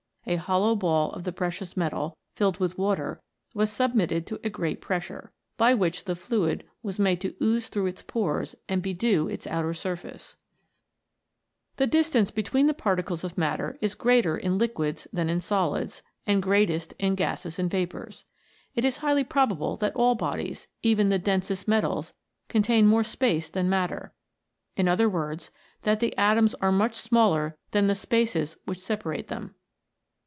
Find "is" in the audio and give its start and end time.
13.81-13.95, 18.85-18.97